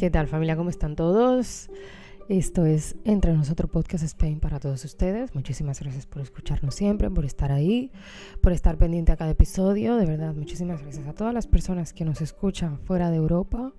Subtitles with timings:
[0.00, 0.56] ¿Qué tal familia?
[0.56, 1.68] ¿Cómo están todos?
[2.30, 5.34] Esto es Entre Nosotros Podcast Spain para todos ustedes.
[5.34, 7.92] Muchísimas gracias por escucharnos siempre, por estar ahí,
[8.40, 9.96] por estar pendiente a cada episodio.
[9.96, 13.74] De verdad, muchísimas gracias a todas las personas que nos escuchan fuera de Europa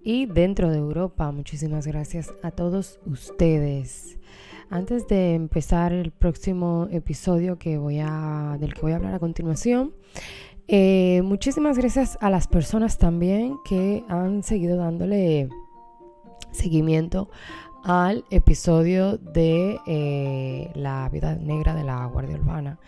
[0.00, 1.32] y dentro de Europa.
[1.32, 4.16] Muchísimas gracias a todos ustedes.
[4.70, 9.18] Antes de empezar el próximo episodio que voy a, del que voy a hablar a
[9.18, 9.92] continuación,
[10.70, 15.48] eh, muchísimas gracias a las personas también que han seguido dándole
[16.50, 17.30] seguimiento
[17.84, 22.78] al episodio de eh, la vida negra de la Guardia Urbana.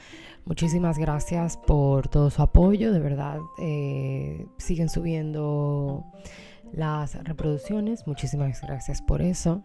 [0.44, 3.38] Muchísimas gracias por todo su apoyo, de verdad.
[3.58, 6.04] Eh, siguen subiendo
[6.72, 8.06] las reproducciones.
[8.06, 9.62] Muchísimas gracias por eso.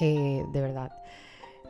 [0.00, 0.90] de verdad.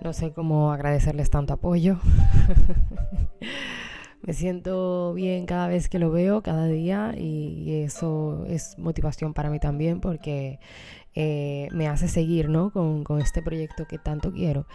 [0.01, 1.98] No sé cómo agradecerles tanto apoyo.
[4.22, 9.50] me siento bien cada vez que lo veo, cada día, y eso es motivación para
[9.50, 10.59] mí también porque
[11.14, 12.70] eh, me hace seguir ¿no?
[12.70, 14.66] con, este proyecto que tanto quiero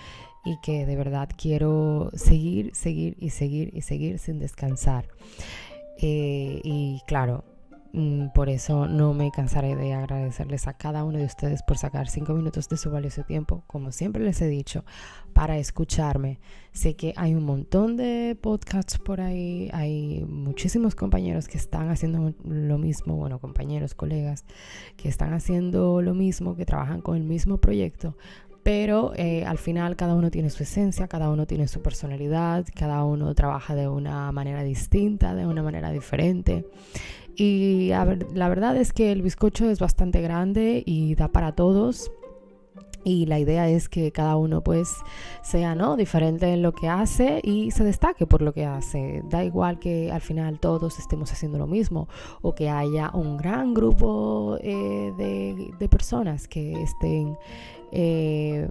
[0.45, 5.07] y que de verdad quiero seguir, seguir y seguir y seguir sin descansar.
[5.99, 7.43] Eh, y claro,
[8.33, 12.33] por eso no me cansaré de agradecerles a cada uno de ustedes por sacar cinco
[12.33, 14.85] minutos de su valioso tiempo, como siempre les he dicho,
[15.33, 16.39] para escucharme.
[16.71, 22.33] Sé que hay un montón de podcasts por ahí, hay muchísimos compañeros que están haciendo
[22.43, 24.45] lo mismo, bueno, compañeros, colegas,
[24.95, 28.15] que están haciendo lo mismo, que trabajan con el mismo proyecto,
[28.67, 33.05] pero eh, al final cada uno tiene su esencia, cada uno tiene su personalidad, cada
[33.05, 36.65] uno trabaja de una manera distinta, de una manera diferente.
[37.39, 42.11] Y la verdad es que el bizcocho es bastante grande y da para todos.
[43.03, 44.97] Y la idea es que cada uno pues
[45.41, 45.95] sea ¿no?
[45.95, 49.21] diferente en lo que hace y se destaque por lo que hace.
[49.29, 52.09] Da igual que al final todos estemos haciendo lo mismo
[52.41, 57.37] o que haya un gran grupo eh, de, de, personas que estén
[57.91, 58.67] eh,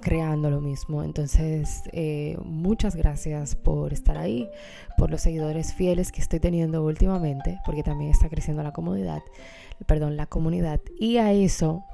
[0.00, 1.02] creando lo mismo.
[1.02, 4.48] Entonces, eh, muchas gracias por estar ahí,
[4.96, 9.22] por los seguidores fieles que estoy teniendo últimamente, porque también está creciendo la comunidad,
[9.86, 10.80] perdón, la comunidad.
[10.98, 11.84] Y a eso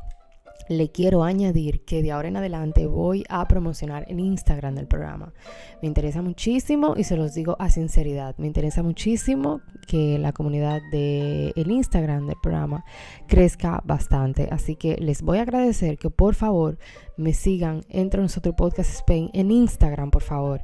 [0.69, 5.33] le quiero añadir que de ahora en adelante voy a promocionar en Instagram del programa.
[5.81, 8.37] Me interesa muchísimo y se los digo a sinceridad.
[8.39, 12.85] Me interesa muchísimo que la comunidad del el Instagram del programa
[13.27, 14.49] crezca bastante.
[14.51, 16.79] Así que les voy a agradecer que por favor
[17.17, 20.63] me sigan entre nosotros Podcast Spain en Instagram, por favor.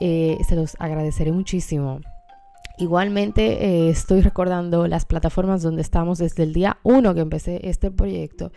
[0.00, 2.00] Eh, se los agradeceré muchísimo.
[2.78, 7.90] Igualmente eh, estoy recordando las plataformas donde estamos desde el día 1 que empecé este
[7.90, 8.50] proyecto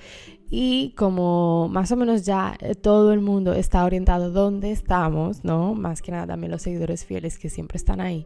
[0.50, 5.76] y como más o menos ya eh, todo el mundo está orientado donde estamos, ¿no?
[5.76, 8.26] Más que nada también los seguidores fieles que siempre están ahí.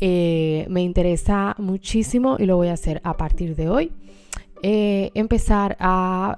[0.00, 3.92] Eh, me interesa muchísimo y lo voy a hacer a partir de hoy.
[4.62, 6.36] empezar a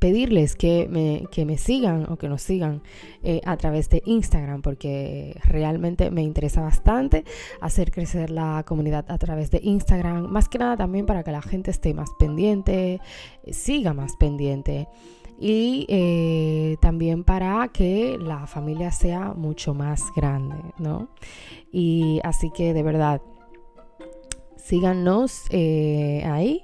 [0.00, 2.82] pedirles que me, que me sigan o que nos sigan
[3.22, 7.24] eh, a través de Instagram porque realmente me interesa bastante
[7.60, 11.42] hacer crecer la comunidad a través de Instagram, más que nada también para que la
[11.42, 13.00] gente esté más pendiente,
[13.52, 14.88] siga más pendiente
[15.38, 21.08] y eh, también para que la familia sea mucho más grande, ¿no?
[21.72, 23.22] Y así que de verdad,
[24.56, 26.62] síganos eh, ahí.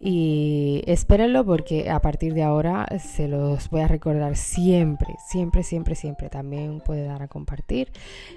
[0.00, 5.94] Y espérenlo porque a partir de ahora se los voy a recordar siempre, siempre, siempre,
[5.96, 6.28] siempre.
[6.28, 7.90] También puede dar a compartir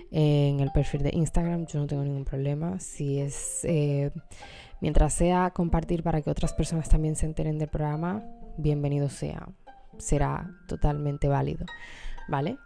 [0.09, 1.67] en el perfil de Instagram.
[1.67, 2.79] Yo no tengo ningún problema.
[2.79, 4.11] Si es, eh,
[4.79, 8.23] mientras sea compartir para que otras personas también se enteren del programa,
[8.57, 9.47] bienvenido sea.
[9.99, 11.65] Será totalmente válido.
[12.27, 12.57] ¿Vale?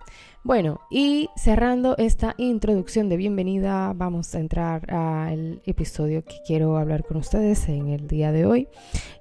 [0.45, 7.03] Bueno, y cerrando esta introducción de bienvenida, vamos a entrar al episodio que quiero hablar
[7.03, 8.67] con ustedes en el día de hoy.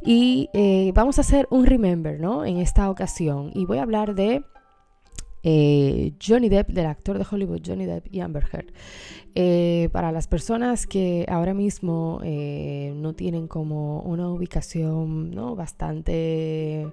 [0.04, 2.44] Y eh, vamos a hacer un remember, ¿no?
[2.44, 3.50] En esta ocasión.
[3.54, 4.44] Y voy a hablar de
[5.44, 8.74] eh, Johnny Depp, del actor de Hollywood Johnny Depp y Amber Heard.
[9.34, 15.56] Eh, para las personas que ahora mismo no tienen como una ubicación ¿no?
[15.56, 16.86] bastante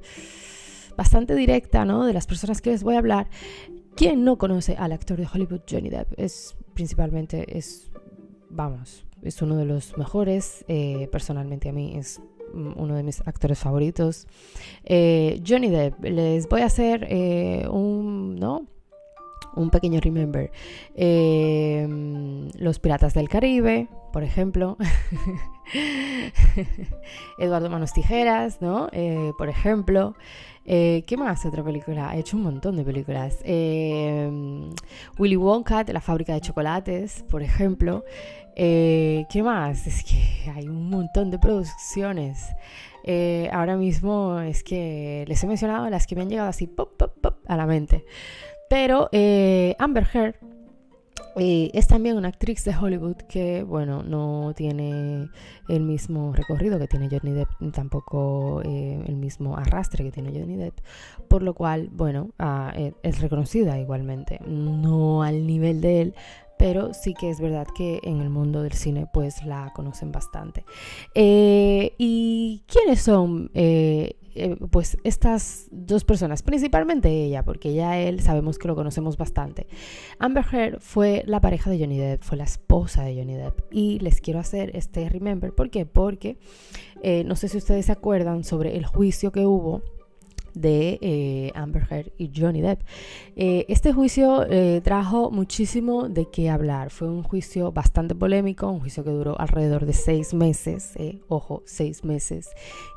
[0.95, 2.05] bastante directa, ¿no?
[2.05, 3.27] De las personas que les voy a hablar.
[3.95, 6.13] ¿Quién no conoce al actor de Hollywood Johnny Depp?
[6.17, 7.91] Es principalmente, es,
[8.49, 10.65] vamos, es uno de los mejores.
[10.67, 12.21] Eh, personalmente a mí es
[12.53, 14.27] uno de mis actores favoritos.
[14.83, 18.67] Eh, Johnny Depp, les voy a hacer eh, un, ¿no?
[19.56, 20.51] Un pequeño remember.
[22.57, 24.77] Los Piratas del Caribe, por ejemplo,
[27.38, 28.89] Eduardo Manos Tijeras, ¿no?
[28.92, 30.15] Eh, por ejemplo,
[30.65, 32.09] eh, ¿qué más otra película?
[32.09, 33.39] Ha hecho un montón de películas.
[35.18, 38.03] Willy Wonka, de la fábrica de chocolates, por ejemplo.
[38.56, 39.88] ¿Qué más?
[39.88, 42.50] Es que hay un montón de producciones.
[43.51, 47.13] ahora mismo es que les he mencionado las que me han llegado así pop, pop,
[47.21, 48.06] pop a la mente.
[48.71, 49.09] Pero
[49.79, 50.35] Amber Heard
[51.35, 55.27] es también una actriz de Hollywood que, bueno, no tiene
[55.68, 60.56] el mismo recorrido que tiene Johnny Depp, tampoco eh, el mismo arrastre que tiene Johnny
[60.56, 60.79] Depp,
[61.27, 62.73] por lo cual, bueno, ah,
[63.03, 66.15] es reconocida igualmente, no al nivel de él,
[66.62, 70.63] pero sí que es verdad que en el mundo del cine pues la conocen bastante.
[71.16, 78.19] Eh, ¿Y quiénes son eh, eh, pues estas dos personas, principalmente ella, porque ya él
[78.19, 79.66] sabemos que lo conocemos bastante.
[80.19, 83.62] Amber Heard fue la pareja de Johnny Depp, fue la esposa de Johnny Depp.
[83.72, 85.88] Y les quiero hacer este remember, ¿por qué?
[85.88, 86.38] Porque
[87.25, 89.81] no sé si ustedes se acuerdan sobre el juicio que hubo
[90.53, 92.81] de eh, Amber Heard y Johnny Depp.
[93.36, 96.89] Eh, este juicio eh, trajo muchísimo de qué hablar.
[96.89, 100.94] Fue un juicio bastante polémico, un juicio que duró alrededor de seis meses,
[101.27, 102.50] ojo, seis meses.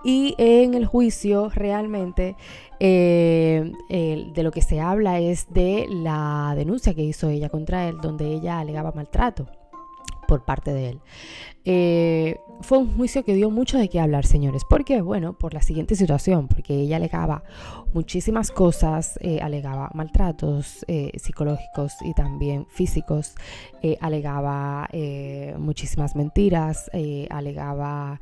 [0.05, 2.37] Y en el juicio realmente
[2.81, 8.27] de lo que se habla es de la denuncia que hizo ella contra él, donde
[8.27, 9.47] ella alegaba maltrato
[10.35, 11.01] por parte de él.
[11.65, 14.65] Eh, fue un juicio que dio mucho de qué hablar, señores.
[14.69, 15.01] ¿Por qué?
[15.01, 17.45] Bueno, por la siguiente situación, porque ella alegaba
[17.93, 23.37] muchísimas cosas, eh, alegaba maltratos eh, psicológicos y también físicos,
[24.01, 24.89] alegaba
[25.59, 26.91] muchísimas mentiras,
[27.29, 28.19] alegaba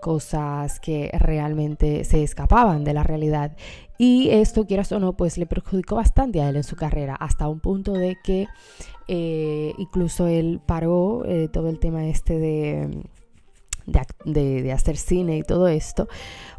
[0.00, 3.52] cosas que realmente se escapaban de la realidad.
[4.02, 7.48] Y esto, quieras o no, pues le perjudicó bastante a él en su carrera, hasta
[7.48, 8.48] un punto de que
[9.08, 13.04] eh, incluso él paró eh, todo el tema este de,
[14.24, 16.08] de, hacer cine y todo esto,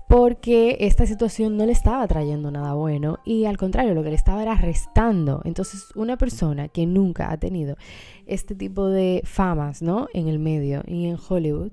[0.08, 4.16] porque esta situación no le estaba trayendo nada bueno y al contrario, lo que le
[4.18, 5.42] estaba era restando.
[5.44, 7.76] Entonces, una persona que nunca ha tenido
[8.28, 10.10] este tipo de famas, ¿no?
[10.14, 11.72] En el medio y en Hollywood,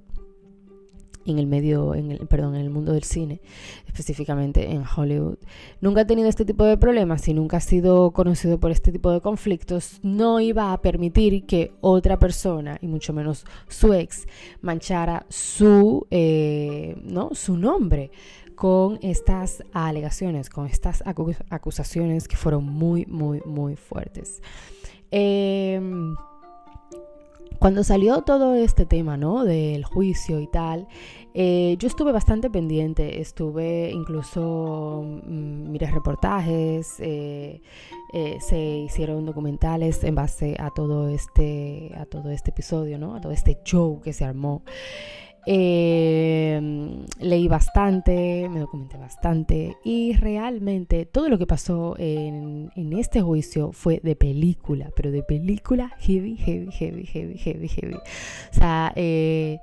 [1.31, 3.41] en el medio, en el, perdón, en el mundo del cine,
[3.87, 5.39] específicamente en Hollywood,
[5.81, 9.11] nunca ha tenido este tipo de problemas y nunca ha sido conocido por este tipo
[9.11, 14.27] de conflictos, no iba a permitir que otra persona, y mucho menos su ex,
[14.61, 17.31] manchara su, eh, ¿no?
[17.35, 18.11] su nombre
[18.55, 21.05] con estas alegaciones, con estas
[21.49, 24.43] acusaciones que fueron muy, muy, muy fuertes.
[25.13, 25.81] Eh,
[27.59, 29.45] cuando salió todo este tema, ¿no?
[29.45, 30.87] Del juicio y tal,
[31.35, 37.61] eh, yo estuve bastante pendiente, estuve incluso, mm, miré reportajes, eh,
[38.13, 43.15] eh, se hicieron documentales en base a todo este, a todo este episodio, ¿no?
[43.15, 44.63] A todo este show que se armó.
[45.51, 46.61] Eh,
[47.21, 53.99] leí bastante, me documenté bastante y realmente todo lo que pasó en, este juicio fue
[54.03, 57.95] de película, pero de película heavy, heavy, heavy, heavy, heavy, heavy.
[57.95, 59.59] O sea, eh,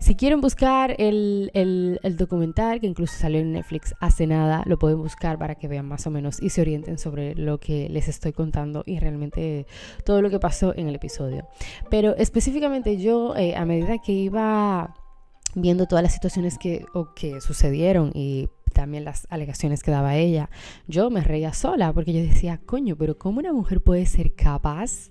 [0.00, 5.38] si quieren buscar el, documental que incluso salió en Netflix hace nada, lo pueden buscar
[5.38, 8.82] para que vean más o menos y se orienten sobre lo que les estoy contando
[8.86, 9.68] y realmente
[10.04, 11.46] todo lo que pasó en el episodio.
[11.90, 14.96] Pero específicamente yo, eh, a medida que iba
[15.54, 20.50] viendo todas las situaciones que, o que sucedieron y también las alegaciones que daba ella,
[20.86, 25.10] yo me reía sola porque yo decía, coño, pero ¿cómo una mujer puede ser capaz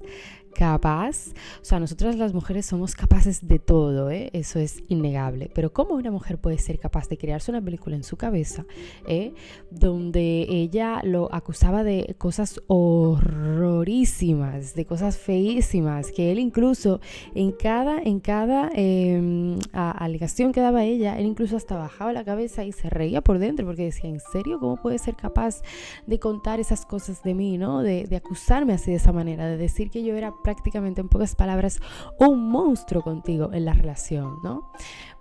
[0.57, 4.31] capaz, o sea, nosotras las mujeres somos capaces de todo, ¿eh?
[4.33, 8.03] eso es innegable, pero ¿cómo una mujer puede ser capaz de crearse una película en
[8.03, 8.65] su cabeza
[9.07, 9.33] ¿eh?
[9.69, 17.01] donde ella lo acusaba de cosas horrorísimas, de cosas feísimas, que él incluso
[17.35, 22.63] en cada, en cada em, alegación que daba ella, él incluso hasta bajaba la cabeza
[22.63, 25.61] y se reía por dentro porque decía, ¿en serio cómo puede ser capaz
[26.07, 27.83] de contar esas cosas de mí, ¿no?
[27.83, 31.35] De, de acusarme así de esa manera, de decir que yo era prácticamente en pocas
[31.35, 31.81] palabras
[32.17, 34.71] un monstruo contigo en la relación, ¿no?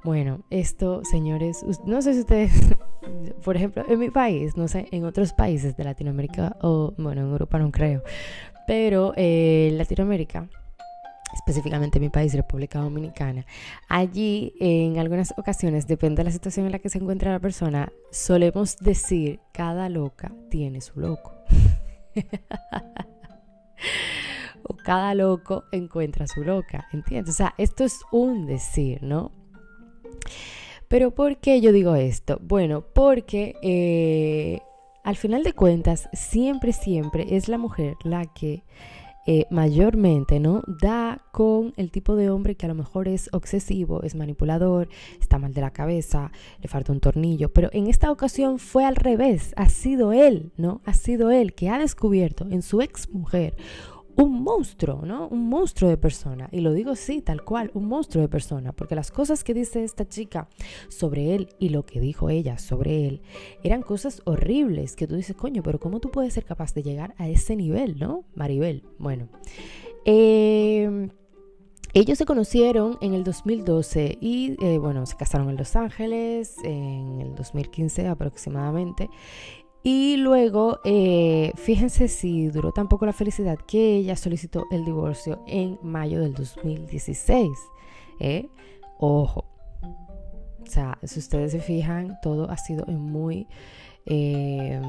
[0.04, 2.52] Bueno, esto, señores, no sé si ustedes,
[3.44, 7.26] por ejemplo, en mi país, no sé, en otros países de Latinoamérica o, bueno, en
[7.26, 8.04] Europa no creo,
[8.68, 10.48] pero en eh, Latinoamérica
[11.34, 13.44] específicamente en mi país, República Dominicana,
[13.88, 17.92] allí en algunas ocasiones, depende de la situación en la que se encuentra la persona,
[18.12, 21.32] solemos decir, cada loca tiene su loco.
[24.68, 27.34] o cada loco encuentra su loca, ¿entiendes?
[27.34, 29.32] O sea, esto es un decir, ¿no?
[30.88, 32.38] Pero ¿por qué yo digo esto?
[32.42, 34.60] Bueno, porque eh,
[35.02, 38.62] al final de cuentas, siempre, siempre es la mujer la que
[39.28, 40.62] eh, mayormente, ¿no?
[40.66, 44.88] Da con el tipo de hombre que a lo mejor es obsesivo, es manipulador,
[45.20, 46.30] está mal de la cabeza,
[46.60, 50.80] le falta un tornillo, pero en esta ocasión fue al revés, ha sido él, ¿no?
[50.84, 53.56] Ha sido él que ha descubierto en su ex mujer
[54.16, 55.28] un monstruo, ¿no?
[55.28, 56.48] Un monstruo de persona.
[56.50, 58.72] Y lo digo así, tal cual, un monstruo de persona.
[58.72, 60.48] Porque las cosas que dice esta chica
[60.88, 63.20] sobre él y lo que dijo ella sobre él
[63.62, 67.14] eran cosas horribles que tú dices, coño, pero ¿cómo tú puedes ser capaz de llegar
[67.18, 68.24] a ese nivel, ¿no?
[68.34, 68.82] Maribel.
[68.98, 69.28] Bueno.
[70.04, 71.10] Em,
[71.92, 77.20] ellos se conocieron en el 2012 y, eh, bueno, se casaron en Los Ángeles en
[77.20, 79.08] el 2015 aproximadamente.
[79.82, 85.44] Y luego, eh, fíjense si duró tan poco la felicidad que ella solicitó el divorcio
[85.46, 87.48] en mayo del 2016.
[88.20, 88.48] ¿eh?
[88.98, 89.44] Ojo.
[90.62, 93.46] O sea, si ustedes se fijan, todo ha sido en muy,
[94.06, 94.80] eh,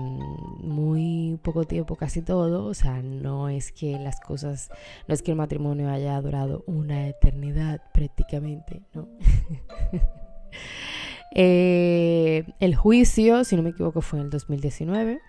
[0.61, 2.65] muy poco tiempo, casi todo.
[2.65, 4.69] O sea, no es que las cosas,
[5.07, 9.07] no es que el matrimonio haya durado una eternidad prácticamente, ¿no?
[11.39, 15.21] Eh, el juicio, si no me equivoco, fue en el 2019.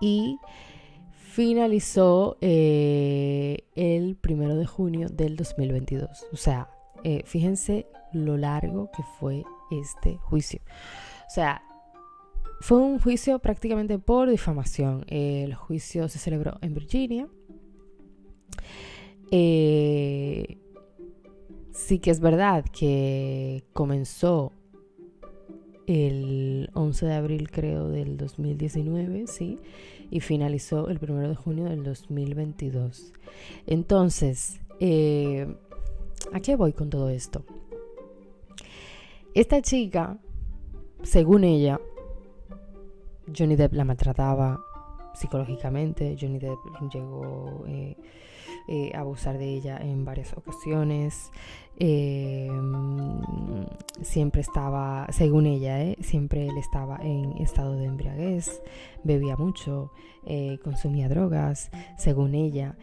[0.00, 0.38] Y
[1.32, 6.26] finalizó eh, el primero de junio del 2022.
[6.32, 6.70] O sea,
[7.02, 10.60] eh, fíjense lo largo que fue este juicio.
[11.26, 11.62] O sea,
[12.60, 15.04] fue un juicio prácticamente por difamación.
[15.08, 17.28] El juicio se celebró en Virginia.
[21.72, 24.52] Sí que es verdad que comenzó
[25.86, 29.58] el 11 de abril creo del 2019, sí,
[30.10, 33.12] y finalizó el 1 de junio del 2022.
[33.66, 35.54] Entonces, eh,
[36.32, 37.44] ¿a qué voy con todo esto?
[39.34, 40.18] Esta chica,
[41.02, 41.80] según ella,
[43.36, 44.60] Johnny Depp la maltrataba
[45.14, 46.58] psicológicamente, Johnny Depp
[46.92, 47.64] llegó...
[47.66, 47.96] Eh,
[48.68, 51.30] eh, abusar de ella en varias ocasiones.
[51.78, 52.50] Eh,
[54.02, 58.62] siempre estaba, según ella, eh, siempre él estaba en estado de embriaguez,
[59.02, 59.90] bebía mucho,
[60.62, 62.76] consumía drogas, según ella.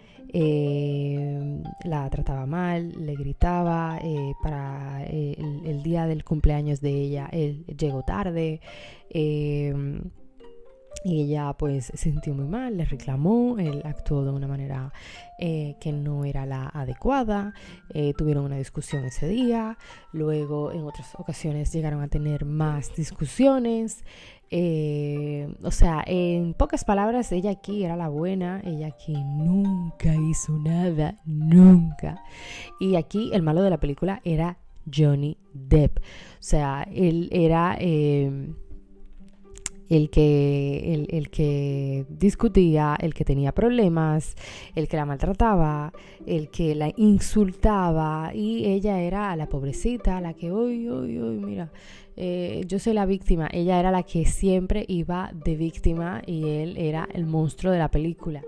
[1.83, 3.99] la trataba mal, le gritaba
[4.43, 8.59] para el, día del cumpleaños de ella, él llegó tarde,
[11.03, 14.91] y ella pues se sintió muy mal, le reclamó, él actuó de una manera
[15.37, 17.53] eh, que no era la adecuada,
[17.93, 19.77] eh, tuvieron una discusión ese día,
[20.11, 24.03] luego en otras ocasiones llegaron a tener más discusiones,
[24.51, 30.57] eh, o sea, en pocas palabras, ella aquí era la buena, ella aquí nunca hizo
[30.57, 32.23] nada, nunca.
[32.79, 34.57] Y aquí el malo de la película era
[34.91, 36.01] Johnny Depp, o
[36.39, 37.77] sea, él era
[39.89, 44.35] el que, el, que discutía, el que tenía problemas,
[44.75, 45.91] el que la maltrataba,
[46.25, 51.71] el que la insultaba y ella era la pobrecita, la que, uy, uy, uy, mira,
[52.15, 56.77] eh, yo soy la víctima, ella era la que siempre iba de víctima y él
[56.77, 58.43] era el monstruo de la película.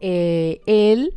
[0.00, 1.14] Eh, él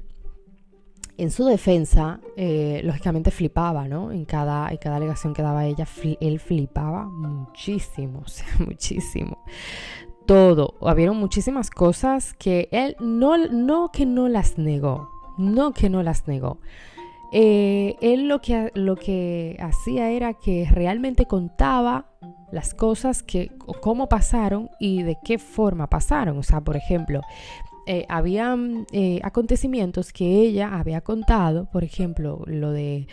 [1.17, 4.11] en su defensa, eh, lógicamente flipaba, ¿no?
[4.11, 5.87] En cada, en cada alegación que daba ella,
[6.21, 9.39] él flipaba muchísimo, o sea, muchísimo.
[10.25, 10.75] Todo.
[10.81, 16.27] Habieron muchísimas cosas que él no, no que no las negó, no que no las
[16.27, 16.59] negó.
[17.31, 22.11] Eh, él lo que, lo que hacía era que realmente contaba
[22.51, 26.37] las cosas que, cómo pasaron y de qué forma pasaron.
[26.37, 27.21] O sea, por ejemplo,
[27.87, 33.07] eh, habían eh, acontecimientos que ella había contado, por ejemplo, lo de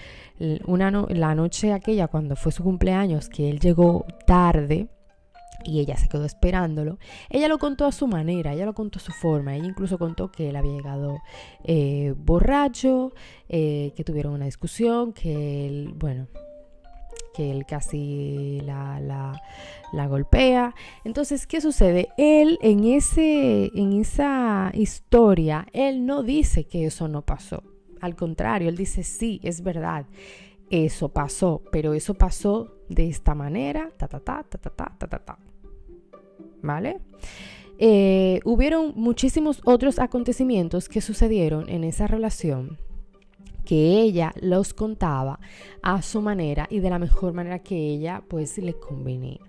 [0.67, 4.89] una la noche aquella cuando fue su cumpleaños, que él llegó tarde
[5.65, 6.99] y ella se quedó esperándolo.
[7.31, 9.55] Ella lo contó a su manera, ella lo contó a su forma.
[9.55, 11.19] Ella incluso contó que él había llegado
[11.63, 13.13] eh, borracho,
[13.49, 16.27] que tuvieron una discusión, que él, bueno,
[17.35, 19.01] que él casi la,
[19.93, 20.75] la, golpea.
[21.05, 22.09] Entonces, ¿qué sucede?
[22.17, 27.63] Él en, ese, en esa historia, él no dice que eso no pasó.
[28.01, 30.07] Al contrario, él dice, sí, es verdad,
[30.71, 35.19] eso pasó, pero eso pasó de esta manera, ta, ta, ta, ta, ta, ta, ta,
[35.19, 35.39] ta.
[36.63, 37.01] ¿Vale?
[37.79, 42.79] Eh, hubieron muchísimos otros acontecimientos que sucedieron en esa relación
[43.65, 45.41] que ella los contaba
[45.83, 49.41] a su manera y de la mejor manera que ella pues le convenía.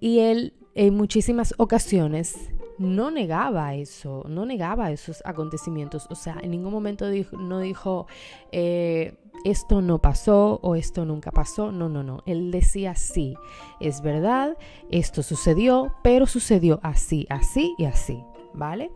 [0.00, 6.06] Y él en muchísimas ocasiones no negaba eso, no negaba esos acontecimientos.
[6.10, 8.06] O sea, en ningún momento dijo, no dijo,
[8.52, 11.72] eh, esto no pasó o esto nunca pasó.
[11.72, 12.22] No, no, no.
[12.24, 13.36] Él decía, sí,
[13.80, 14.56] es verdad,
[14.90, 18.24] esto sucedió, pero sucedió así, así y así.
[18.52, 18.90] ¿Vale?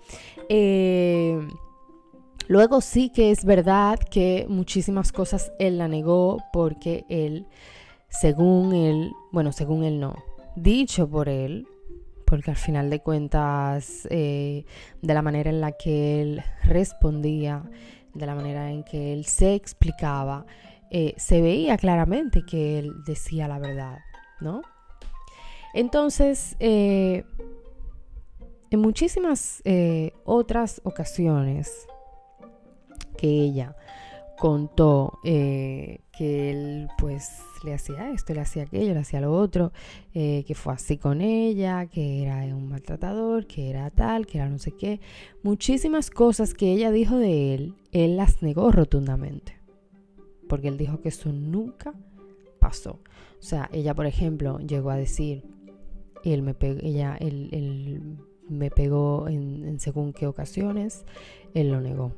[0.49, 1.47] Eh,
[2.47, 7.47] Luego sí que es verdad que muchísimas cosas él la negó porque él,
[8.09, 10.15] según él, bueno, según él no,
[10.55, 11.67] dicho por él,
[12.27, 14.67] porque al final de cuentas, eh,
[15.01, 17.63] de la manera en la que él respondía,
[18.13, 20.45] de la manera en que él se explicaba,
[20.91, 24.01] eh, se veía claramente que él decía la verdad,
[24.41, 24.63] ¿no?
[25.73, 27.25] Entonces, eh,
[28.71, 29.63] en muchísimas
[30.25, 31.87] otras ocasiones
[33.25, 33.75] que ella
[34.39, 35.99] contó que
[36.51, 39.73] él pues le hacía esto, le hacía aquello, le hacía lo otro,
[40.13, 44.51] eh, que fue así con ella, que era un maltratador, que era tal, que era
[44.51, 45.01] no sé qué.
[45.43, 49.59] Muchísimas cosas que ella dijo de él, él las negó rotundamente.
[50.47, 51.95] Porque él dijo que eso nunca
[52.61, 53.01] pasó.
[53.39, 55.45] O sea, ella, por ejemplo, llegó a decir,
[56.25, 58.19] él me pegó, ella, él,
[58.51, 61.07] me pegó en según qué ocasiones,
[61.55, 62.13] él lo negó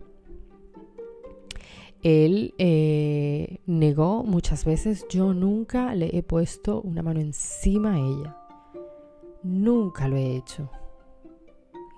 [2.07, 8.37] él eh, negó muchas veces, yo nunca le he puesto una mano encima a ella.
[9.43, 10.71] Nunca lo he hecho.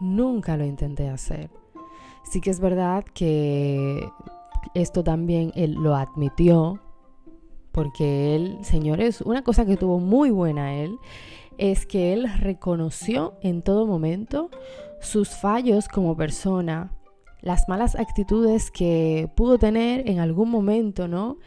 [0.01, 1.51] Nunca lo intenté hacer.
[2.25, 4.09] Sí que es verdad que
[4.73, 6.81] esto también él lo admitió,
[7.71, 10.99] porque él, señores, una cosa que tuvo muy buena él,
[11.59, 14.49] es que él reconoció en todo momento
[15.03, 16.98] sus fallos como persona,
[17.41, 21.39] las malas actitudes que pudo tener en algún momento, ¿no?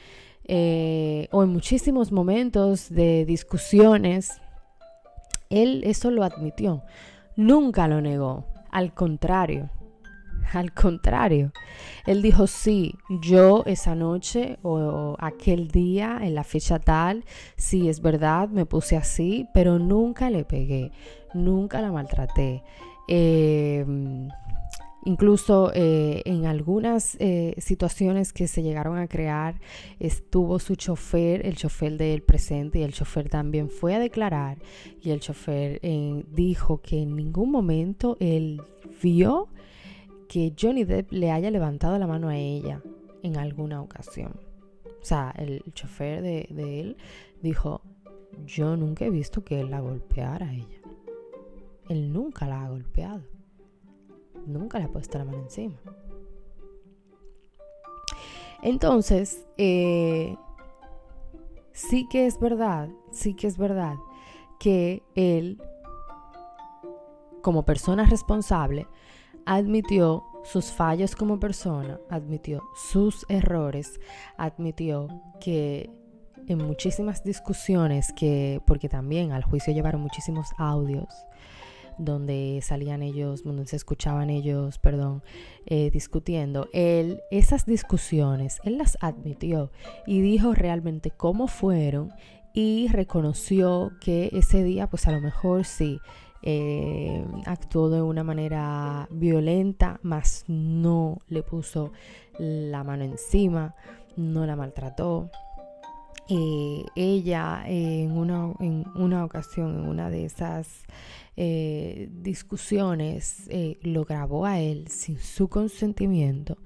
[0.46, 4.42] Eh, o en muchísimos momentos de discusiones,
[5.50, 6.84] él eso lo admitió,
[7.36, 9.70] nunca lo negó, al contrario,
[10.54, 11.52] al contrario,
[12.06, 17.24] él dijo, sí, yo esa noche o, aquel día en la fecha tal,
[17.56, 20.92] sí, es verdad, me puse así, pero nunca le pegué,
[21.34, 22.64] nunca la maltraté.
[23.08, 23.86] Eh,
[25.04, 29.60] Incluso eh, en algunas eh, situaciones que se llegaron a crear,
[30.00, 34.60] estuvo su chofer, el chofer del presente, y el chofer también fue a declarar.
[35.02, 38.62] Y el chofer eh, dijo que en ningún momento él
[39.02, 39.50] vio
[40.30, 42.82] que Johnny Depp le haya levantado la mano a ella
[43.24, 44.40] en alguna ocasión.
[44.86, 46.98] O sea, el, chofer de, de él
[47.42, 47.82] dijo,
[48.46, 50.82] yo nunca he visto que él la golpeara a ella.
[51.90, 53.41] Él nunca la ha golpeado
[54.46, 55.78] nunca le ha puesto la mano encima.
[58.62, 60.36] Entonces, eh,
[61.74, 63.96] sí que es verdad, sí que es verdad
[64.60, 65.62] que él,
[67.42, 68.88] como persona responsable,
[69.46, 74.00] admitió sus fallos como persona, admitió sus errores,
[74.38, 75.08] admitió
[75.40, 75.90] que
[76.48, 81.08] en muchísimas discusiones que, porque también al juicio llevaron muchísimos audios,
[81.98, 85.24] donde salían ellos, donde se escuchaban ellos, perdón,
[85.66, 89.72] eh, discutiendo, él, esas discusiones, él las admitió
[90.06, 92.12] y dijo realmente cómo fueron
[92.54, 96.00] y reconoció que ese día, pues a lo mejor sí,
[96.44, 101.92] eh, actuó de una manera violenta, mas no le puso
[102.40, 103.76] la mano encima,
[104.16, 105.30] no la maltrató.
[106.30, 110.84] Eh, ella en, una, en una ocasión, en una de esas
[111.38, 116.58] eh, discusiones, eh, lo grabó a él sin su consentimiento.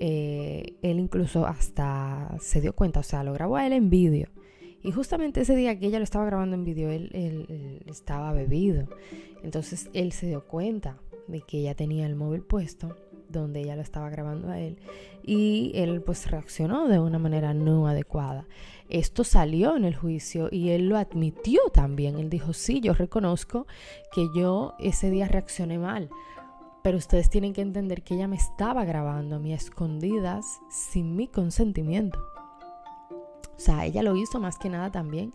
[0.00, 4.28] él incluso hasta se dio cuenta, o sea, lo grabó a él en vídeo.
[4.82, 8.86] Y justamente ese día que ella lo estaba grabando en vídeo, él, él, estaba bebido.
[9.42, 12.94] Entonces él se dio cuenta de que ella tenía el móvil puesto
[13.30, 14.78] donde ella lo estaba grabando a él
[15.22, 18.46] y él pues reaccionó de una manera no adecuada.
[18.88, 22.18] Esto salió en el juicio y él lo admitió también.
[22.18, 23.66] Él dijo, sí, yo reconozco
[24.12, 26.10] que yo ese día reaccioné mal,
[26.82, 31.28] pero ustedes tienen que entender que ella me estaba grabando a mí escondidas sin mi
[31.28, 32.18] consentimiento.
[33.56, 35.32] O sea, ella lo hizo más que nada también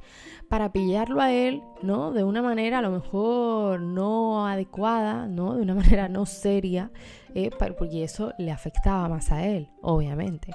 [0.49, 2.12] para pillarlo a él, ¿no?
[2.12, 5.55] De una manera a lo mejor no adecuada, ¿no?
[5.55, 6.91] De una manera no seria,
[7.33, 10.51] eh, porque eso le afectaba más a él, obviamente.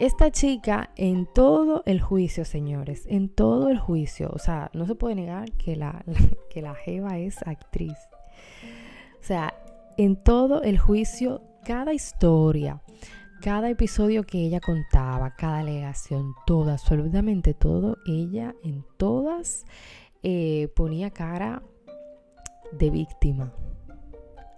[0.00, 4.94] Esta chica en todo el juicio, señores, en todo el juicio, o sea, no se
[4.94, 6.02] puede negar que la,
[6.50, 7.98] que la Jeva es actriz.
[9.20, 9.52] O sea,
[9.98, 12.80] en todo el juicio, cada historia,
[13.42, 19.66] cada episodio que ella contaba, cada alegación, todo, absolutamente todo, ella en todas
[20.22, 21.62] eh, ponía cara
[22.72, 23.52] de víctima,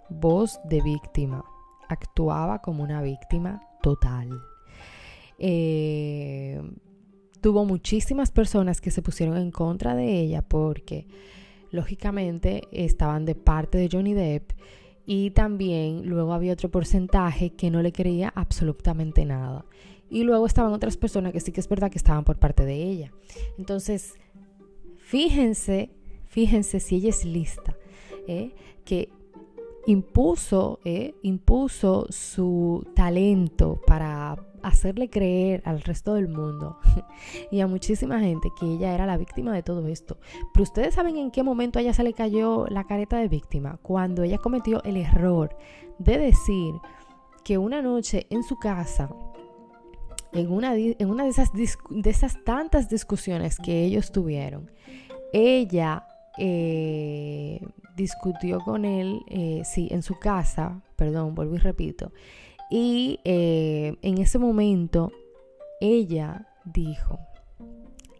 [0.09, 1.43] voz de víctima,
[1.89, 4.29] actuaba como una víctima total.
[5.39, 6.61] Eh,
[7.41, 11.07] tuvo muchísimas personas que se pusieron en contra de ella porque
[11.71, 14.51] lógicamente estaban de parte de Johnny Depp
[15.05, 19.65] y también luego había otro porcentaje que no le creía absolutamente nada.
[20.09, 22.75] Y luego estaban otras personas que sí que es verdad que estaban por parte de
[22.75, 23.11] ella.
[23.57, 24.13] Entonces,
[24.97, 25.89] fíjense,
[26.27, 27.75] fíjense si ella es lista,
[28.27, 28.53] ¿eh?
[28.85, 29.09] que
[29.87, 31.15] impuso, ¿eh?
[31.23, 36.77] impuso su talento para hacerle creer al resto del mundo
[37.51, 40.17] y a muchísima gente que ella era la víctima de todo esto.
[40.53, 43.77] Pero ustedes saben en qué momento a ella se le cayó la careta de víctima.
[43.81, 45.55] Cuando ella cometió el error
[45.99, 46.73] de decir
[47.43, 49.09] que una noche en su casa,
[50.31, 50.95] en una, de
[52.05, 54.71] esas tantas discusiones que ellos tuvieron,
[55.31, 57.59] ella eh,
[57.95, 62.11] discutió con él, eh, sí, en su casa, perdón, vuelvo y repito,
[62.75, 65.11] y eh, en ese momento
[65.79, 67.19] ella dijo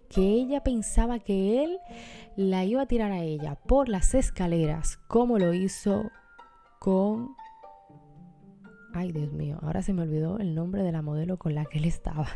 [0.09, 1.79] que ella pensaba que él
[2.35, 6.11] la iba a tirar a ella por las escaleras, como lo hizo
[6.77, 7.35] con...
[8.93, 11.79] Ay, Dios mío, ahora se me olvidó el nombre de la modelo con la que
[11.79, 12.27] él estaba.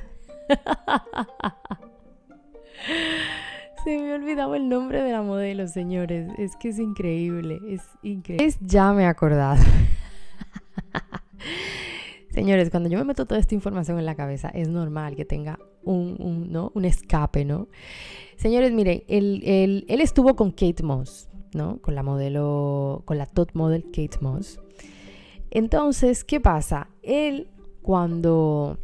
[3.83, 6.31] se me olvidado el nombre de la modelo, señores.
[6.39, 8.43] Es que es increíble, es increíble.
[8.43, 9.61] Es ya me he acordado.
[12.37, 15.57] Señores, cuando yo me meto toda esta información en la cabeza, es normal que tenga
[15.83, 16.71] un, ¿no?
[16.75, 17.67] un escape, ¿no?
[18.35, 19.41] Señores, miren, él,
[19.87, 21.81] él, estuvo con Kate Moss, ¿no?
[21.81, 24.59] Con la modelo, con la top model Kate Moss.
[25.49, 26.89] Entonces, ¿qué pasa?
[27.01, 27.47] Él,
[27.81, 28.77] cuando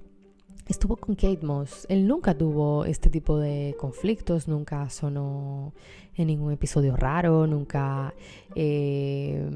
[0.68, 5.74] estuvo con Kate Moss, él nunca tuvo este tipo de conflictos, nunca sonó
[6.16, 8.14] en ningún episodio raro, nunca
[8.56, 9.50] eh,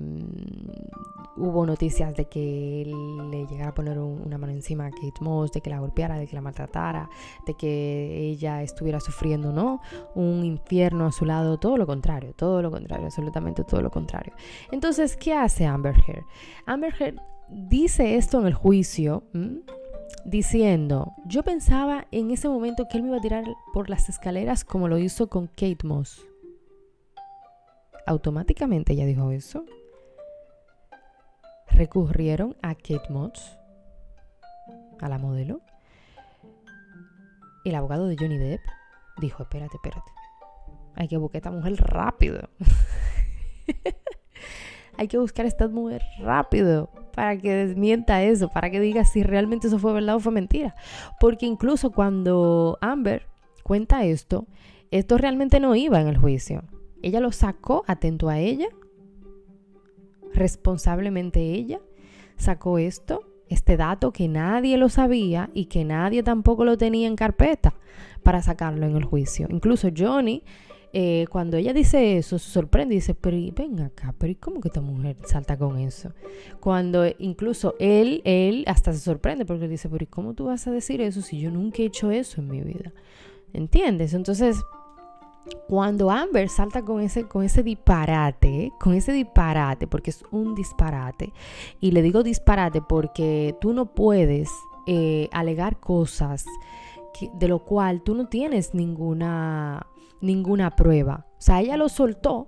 [1.38, 2.92] hubo noticias de que
[3.32, 6.28] le llegara a poner una mano encima a Kate Moss, de que la golpeara, de
[6.28, 7.10] que la maltratara,
[7.46, 9.82] de que ella estuviera sufriendo, ¿no?
[10.16, 14.34] Un infierno a su lado, todo lo contrario, todo lo contrario, absolutamente todo lo contrario.
[14.72, 16.26] Entonces, ¿qué hace Amber Heard?
[16.66, 19.24] Amber Heard dice esto en el juicio
[20.26, 24.66] diciendo, yo pensaba en ese momento que él me iba a tirar por las escaleras
[24.66, 26.26] como lo hizo con Kate Moss.
[28.06, 29.66] Automáticamente ella dijo eso.
[31.70, 33.58] Recurrieron a Kate Moss,
[35.00, 35.62] a la modelo.
[37.66, 38.62] El abogado de Johnny Depp
[39.20, 40.12] dijo, espérate, espérate.
[40.96, 42.50] Hay que buscar a esta mujer rápido.
[44.98, 49.24] Hay que buscar a esta mujer rápido para que desmienta eso, para que diga si
[49.24, 50.76] realmente eso fue verdad o fue mentira.
[51.20, 53.26] Porque incluso cuando Amber
[53.64, 54.46] cuenta esto,
[54.92, 56.64] esto realmente no iba en el juicio.
[57.02, 58.68] Ella lo sacó atento a ella,
[60.32, 61.80] responsablemente ella,
[62.36, 67.16] sacó esto, este dato que nadie lo sabía y que nadie tampoco lo tenía en
[67.16, 67.74] carpeta
[68.22, 69.48] para sacarlo en el juicio.
[69.50, 70.44] Incluso Johnny
[71.00, 74.70] eh, cuando ella dice eso, se sorprende y dice, pero ven acá, pero ¿cómo que
[74.70, 76.10] esta mujer salta con eso?
[76.60, 81.00] Cuando incluso él, él hasta se sorprende porque dice, pero ¿cómo tú vas a decir
[81.02, 82.94] eso si yo nunca he hecho eso en mi vida?
[83.54, 84.16] ¿Entiendes?
[84.16, 84.58] Entonces,
[85.68, 91.32] cuando Amber salta con ese, con ese disparate, con ese disparate, porque es un disparate,
[91.80, 94.50] y le digo disparate porque tú no puedes
[94.88, 96.44] eh, alegar cosas
[97.34, 99.86] de lo cual tú no tienes ninguna
[100.22, 101.26] ninguna prueba.
[101.38, 102.48] O sea, ella lo soltó.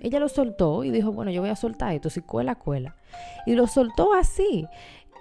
[0.00, 2.94] Ella lo soltó y dijo, bueno, yo voy a soltar esto, si cuela, cuela.
[3.46, 4.64] Y lo soltó así,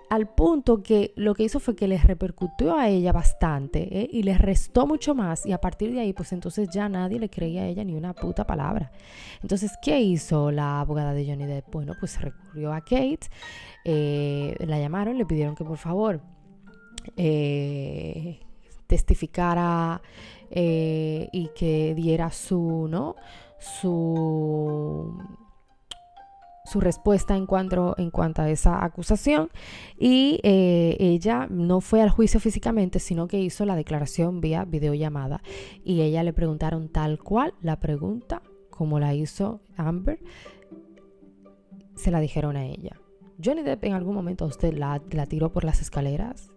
[0.09, 4.09] al punto que lo que hizo fue que le repercutió a ella bastante ¿eh?
[4.11, 5.45] y le restó mucho más.
[5.45, 8.13] Y a partir de ahí, pues entonces ya nadie le creía a ella ni una
[8.13, 8.91] puta palabra.
[9.41, 11.71] Entonces, ¿qué hizo la abogada de Johnny Depp?
[11.71, 13.27] Bueno, pues recurrió a Kate,
[13.83, 16.21] eh, la llamaron, le pidieron que por favor
[17.15, 18.39] eh,
[18.87, 20.01] testificara
[20.49, 23.15] eh, y que diera su, ¿no?
[23.59, 25.17] Su,
[26.65, 29.49] su respuesta en cuanto, en cuanto a esa acusación
[29.97, 35.41] y eh, ella no fue al juicio físicamente, sino que hizo la declaración vía videollamada
[35.83, 40.19] y ella le preguntaron tal cual la pregunta como la hizo Amber,
[41.95, 42.99] se la dijeron a ella.
[43.43, 46.51] Johnny Depp en algún momento usted la, la tiró por las escaleras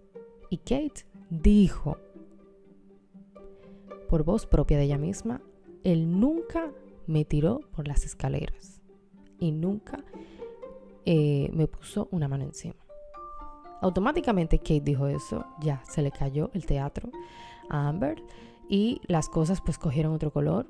[0.51, 1.99] y Kate dijo
[4.11, 5.41] por voz propia de ella misma,
[5.85, 6.73] él nunca
[7.07, 8.81] me tiró por las escaleras
[9.39, 10.05] y nunca
[11.07, 12.75] eh, me puso una mano encima.
[13.81, 17.11] Automáticamente Kate dijo eso, ya se le cayó el teatro
[17.69, 18.21] a Amber
[18.69, 20.67] y las cosas pues cogieron otro color.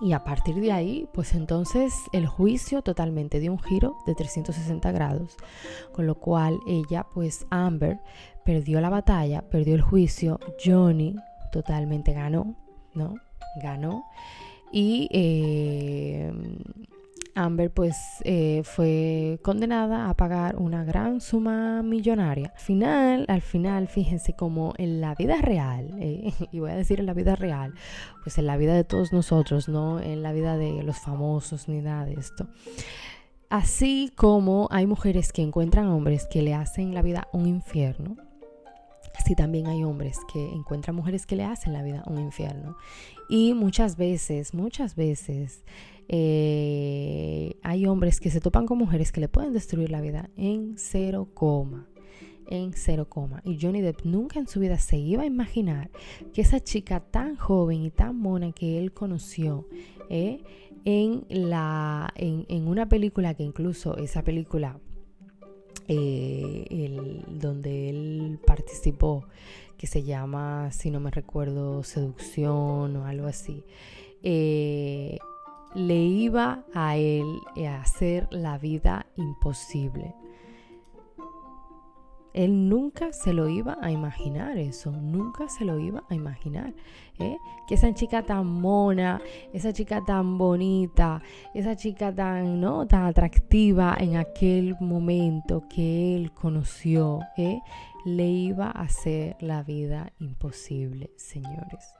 [0.00, 4.90] Y a partir de ahí, pues entonces el juicio totalmente dio un giro de 360
[4.92, 5.36] grados,
[5.92, 8.00] con lo cual ella, pues Amber,
[8.44, 11.14] perdió la batalla, perdió el juicio, Johnny
[11.52, 12.56] totalmente ganó,
[12.94, 13.14] ¿no?
[13.62, 14.04] Ganó.
[14.72, 16.32] Y eh,
[17.34, 22.52] Amber pues eh, fue condenada a pagar una gran suma millonaria.
[22.54, 27.00] Al final, al final, fíjense como en la vida real, eh, y voy a decir
[27.00, 27.74] en la vida real,
[28.22, 31.80] pues en la vida de todos nosotros, no en la vida de los famosos ni
[31.80, 32.48] nada de esto.
[33.48, 38.16] Así como hay mujeres que encuentran hombres que le hacen la vida un infierno,
[39.16, 42.76] así también hay hombres que encuentran mujeres que le hacen la vida un infierno.
[43.28, 45.64] Y muchas veces, muchas veces,
[46.08, 50.74] eh, hay hombres que se topan con mujeres que le pueden destruir la vida en
[50.76, 51.88] cero coma.
[52.48, 53.40] En cero coma.
[53.44, 55.90] Y Johnny Depp nunca en su vida se iba a imaginar
[56.34, 59.66] que esa chica tan joven y tan mona que él conoció
[60.10, 60.42] eh,
[60.84, 64.78] en, la, en, una película que incluso esa película
[65.94, 69.26] eh, donde él participó,
[69.76, 73.64] que se llama, si no me recuerdo, Seducción o algo así,
[74.22, 75.18] eh,
[75.74, 77.26] le iba a él
[77.66, 80.14] a hacer la vida imposible.
[82.34, 86.74] Él nunca se lo iba a imaginar eso, nunca se lo iba a imaginar.
[87.18, 87.36] ¿eh?
[87.66, 89.20] Que esa chica tan mona,
[89.52, 91.22] esa chica tan bonita,
[91.54, 92.86] esa chica tan, ¿no?
[92.86, 97.60] tan atractiva en aquel momento que él conoció, ¿eh?
[98.04, 101.94] le iba a hacer la vida imposible, señores.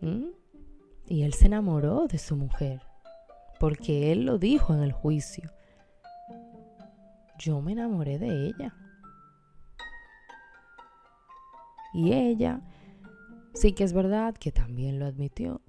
[0.00, 0.26] ¿Mm?
[1.08, 2.80] Y él se enamoró de su mujer
[3.58, 5.50] porque él lo dijo en el juicio.
[7.38, 8.74] Yo me enamoré de ella.
[11.96, 12.60] Y ella,
[13.54, 15.62] sí que es verdad que también lo admitió.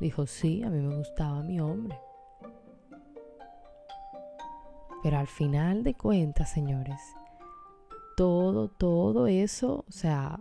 [0.00, 1.98] Dijo, sí, a mí me gustaba mi hombre.
[5.02, 7.00] Pero al final de cuentas, señores,
[8.16, 10.38] todo, todo eso, o sea,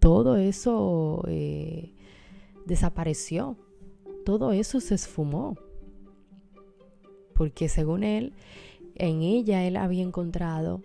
[0.00, 1.94] todo eso eh,
[2.66, 3.56] desapareció.
[4.24, 5.54] Todo eso se esfumó
[7.34, 8.32] porque según él,
[8.96, 10.82] en ella él había encontrado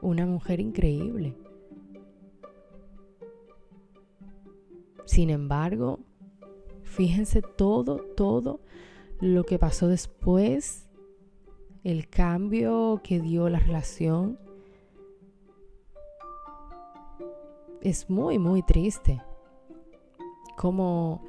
[0.00, 1.34] una mujer increíble.
[5.08, 6.00] Sin embargo,
[6.82, 8.60] fíjense todo, todo
[9.20, 10.86] lo que pasó después,
[11.82, 14.38] el cambio que dio la relación.
[17.80, 19.22] Es muy, muy triste.
[20.58, 21.24] Como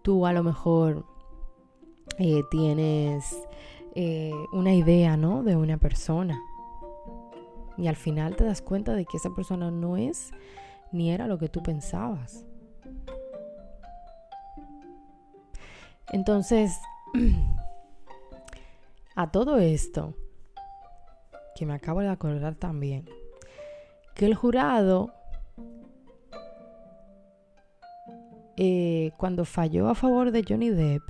[0.00, 1.04] tú a lo mejor
[2.16, 3.46] eh, tienes
[3.94, 5.42] eh, una idea, ¿no?
[5.42, 6.40] De una persona.
[7.76, 10.30] Y al final te das cuenta de que esa persona no es
[10.90, 12.46] ni era lo que tú pensabas.
[16.12, 16.78] Entonces,
[19.16, 20.14] a todo esto,
[21.54, 23.08] que me acabo de acordar también,
[24.14, 25.12] que el jurado,
[28.56, 31.02] eh, cuando falló a favor de Johnny Depp,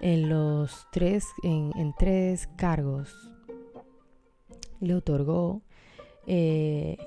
[0.00, 3.14] en los tres, en, tres cargos,
[4.80, 5.62] le otorgó
[6.26, 6.98] 15 eh,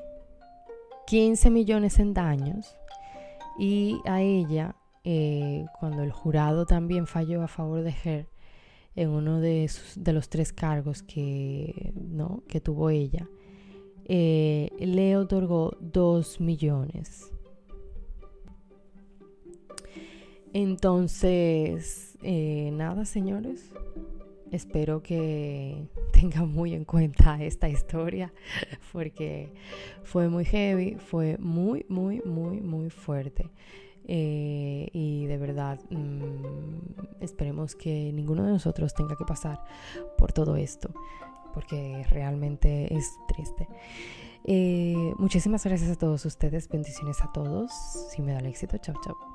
[1.52, 2.76] millones en daños
[3.60, 8.28] y a ella, eh, cuando el jurado también falló a favor de Her
[8.96, 9.70] en uno de,
[10.14, 11.94] los tres cargos que
[12.64, 13.30] tuvo ella,
[14.12, 17.32] eh, le otorgó 2 millones.
[20.52, 23.72] Entonces, eh, nada, señores.
[24.52, 28.34] Espero que tengan muy en cuenta esta historia
[28.92, 29.54] porque
[30.02, 33.52] fue muy heavy, fue muy, muy, muy, muy fuerte.
[34.12, 39.64] Eh, y de verdad, mm, esperemos que ninguno de nosotros tenga que pasar
[40.18, 40.90] por todo esto
[41.54, 43.68] porque realmente es triste.
[44.46, 47.72] Eh, muchísimas gracias a todos ustedes, bendiciones a todos.
[48.12, 49.29] Si me da el éxito, chao, chao.